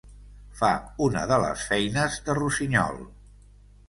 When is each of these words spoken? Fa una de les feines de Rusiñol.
Fa 0.59 0.69
una 1.07 1.19
de 1.31 1.37
les 1.43 1.65
feines 1.73 2.17
de 2.31 2.37
Rusiñol. 2.39 2.99